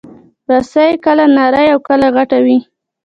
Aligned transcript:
رسۍ 0.49 0.91
کله 1.05 1.25
نرۍ 1.35 1.67
او 1.73 1.79
کله 1.87 2.07
غټه 2.15 2.37
وي. 2.45 2.57